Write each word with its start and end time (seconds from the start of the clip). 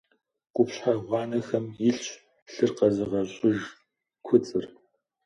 Къупщхьэ 0.53 0.93
гъуанэхэм 1.07 1.65
илъщ 1.89 2.09
лъыр 2.53 2.71
къэзыгъэщӏыж 2.77 3.59
куцӏыр. 4.25 4.65